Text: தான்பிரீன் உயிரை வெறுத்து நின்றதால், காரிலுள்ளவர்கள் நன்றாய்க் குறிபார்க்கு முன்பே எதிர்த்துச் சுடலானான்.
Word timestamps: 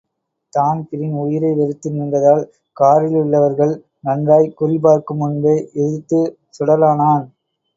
தான்பிரீன் 0.53 1.13
உயிரை 1.15 1.51
வெறுத்து 1.53 1.89
நின்றதால், 1.91 2.41
காரிலுள்ளவர்கள் 2.77 3.75
நன்றாய்க் 4.03 4.57
குறிபார்க்கு 4.59 5.15
முன்பே 5.15 5.55
எதிர்த்துச் 5.77 6.35
சுடலானான். 6.57 7.25